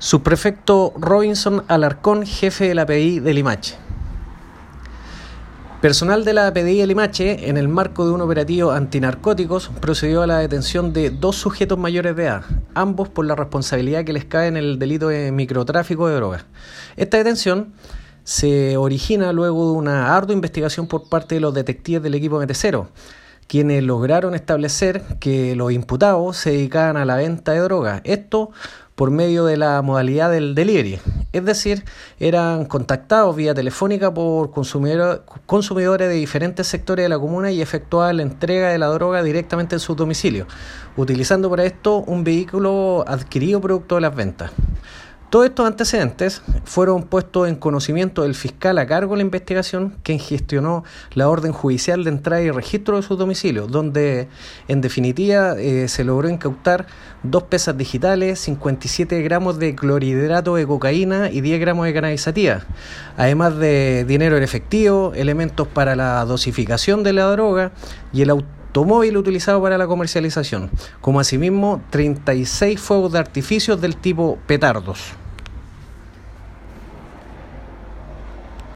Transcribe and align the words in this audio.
Subprefecto 0.00 0.92
Robinson 0.96 1.64
Alarcón, 1.66 2.24
jefe 2.24 2.68
de 2.68 2.74
la 2.76 2.86
PDI 2.86 3.18
de 3.18 3.34
Limache. 3.34 3.74
Personal 5.80 6.24
de 6.24 6.34
la 6.34 6.52
PDI 6.52 6.78
de 6.78 6.86
Limache, 6.86 7.48
en 7.48 7.56
el 7.56 7.66
marco 7.66 8.06
de 8.06 8.12
un 8.12 8.20
operativo 8.20 8.70
antinarcóticos, 8.70 9.70
procedió 9.80 10.22
a 10.22 10.28
la 10.28 10.38
detención 10.38 10.92
de 10.92 11.10
dos 11.10 11.34
sujetos 11.34 11.78
mayores 11.78 12.14
de 12.14 12.26
edad, 12.26 12.44
ambos 12.74 13.08
por 13.08 13.26
la 13.26 13.34
responsabilidad 13.34 14.04
que 14.04 14.12
les 14.12 14.24
cae 14.24 14.46
en 14.46 14.56
el 14.56 14.78
delito 14.78 15.08
de 15.08 15.32
microtráfico 15.32 16.06
de 16.06 16.14
drogas. 16.14 16.44
Esta 16.96 17.16
detención 17.16 17.72
se 18.22 18.76
origina 18.76 19.32
luego 19.32 19.72
de 19.72 19.78
una 19.78 20.16
ardua 20.16 20.32
investigación 20.32 20.86
por 20.86 21.08
parte 21.08 21.34
de 21.34 21.40
los 21.40 21.54
detectives 21.54 22.04
del 22.04 22.14
equipo 22.14 22.40
MT0, 22.40 22.86
quienes 23.48 23.82
lograron 23.82 24.34
establecer 24.34 25.02
que 25.18 25.56
los 25.56 25.72
imputados 25.72 26.36
se 26.36 26.50
dedicaban 26.50 26.96
a 26.96 27.04
la 27.04 27.16
venta 27.16 27.52
de 27.52 27.60
drogas. 27.60 28.02
Esto 28.04 28.50
por 28.94 29.10
medio 29.12 29.44
de 29.44 29.56
la 29.56 29.80
modalidad 29.80 30.30
del 30.30 30.56
delivery. 30.56 30.98
Es 31.32 31.44
decir, 31.44 31.84
eran 32.18 32.64
contactados 32.64 33.36
vía 33.36 33.54
telefónica 33.54 34.12
por 34.12 34.50
consumidores 34.50 36.08
de 36.08 36.14
diferentes 36.14 36.66
sectores 36.66 37.04
de 37.04 37.08
la 37.08 37.18
comuna 37.18 37.52
y 37.52 37.62
efectuaban 37.62 38.16
la 38.16 38.24
entrega 38.24 38.70
de 38.70 38.78
la 38.78 38.88
droga 38.88 39.22
directamente 39.22 39.76
en 39.76 39.80
su 39.80 39.94
domicilio, 39.94 40.48
utilizando 40.96 41.48
para 41.48 41.64
esto 41.64 41.98
un 41.98 42.24
vehículo 42.24 43.04
adquirido 43.06 43.60
producto 43.60 43.94
de 43.94 44.00
las 44.00 44.16
ventas. 44.16 44.50
Todos 45.30 45.44
estos 45.44 45.66
antecedentes 45.66 46.40
fueron 46.64 47.02
puestos 47.02 47.48
en 47.48 47.56
conocimiento 47.56 48.22
del 48.22 48.34
fiscal 48.34 48.78
a 48.78 48.86
cargo 48.86 49.12
de 49.12 49.18
la 49.18 49.24
investigación, 49.24 49.94
quien 50.02 50.18
gestionó 50.18 50.84
la 51.12 51.28
orden 51.28 51.52
judicial 51.52 52.02
de 52.02 52.08
entrada 52.08 52.40
y 52.40 52.50
registro 52.50 52.96
de 52.96 53.02
su 53.02 53.14
domicilio, 53.14 53.66
donde 53.66 54.28
en 54.68 54.80
definitiva 54.80 55.54
eh, 55.58 55.86
se 55.88 56.02
logró 56.02 56.30
incautar 56.30 56.86
dos 57.22 57.42
pesas 57.42 57.76
digitales, 57.76 58.38
57 58.38 59.20
gramos 59.20 59.58
de 59.58 59.74
clorhidrato 59.74 60.54
de 60.54 60.66
cocaína 60.66 61.30
y 61.30 61.42
10 61.42 61.60
gramos 61.60 61.84
de 61.84 61.92
cannabisativa, 61.92 62.62
además 63.18 63.58
de 63.58 64.06
dinero 64.08 64.38
en 64.38 64.42
efectivo, 64.42 65.12
elementos 65.14 65.68
para 65.68 65.94
la 65.94 66.24
dosificación 66.24 67.02
de 67.02 67.12
la 67.12 67.24
droga 67.26 67.72
y 68.14 68.22
el 68.22 68.30
auto 68.30 68.58
automóvil 68.68 69.16
utilizado 69.16 69.62
para 69.62 69.78
la 69.78 69.86
comercialización, 69.86 70.70
como 71.00 71.20
asimismo 71.20 71.82
36 71.90 72.78
fuegos 72.78 73.12
de 73.12 73.18
artificios 73.18 73.80
del 73.80 73.96
tipo 73.96 74.38
petardos. 74.46 75.17